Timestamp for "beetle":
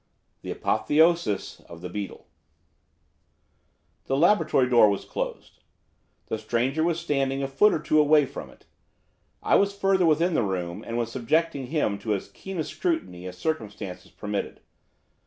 1.89-2.25